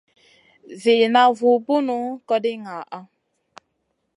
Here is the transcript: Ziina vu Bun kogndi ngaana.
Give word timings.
Ziina 0.83 1.23
vu 1.37 1.51
Bun 1.65 1.87
kogndi 2.27 2.51
ngaana. 2.63 2.99